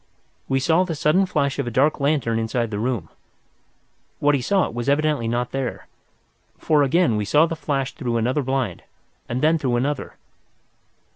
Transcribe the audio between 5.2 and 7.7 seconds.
not there, for again we saw the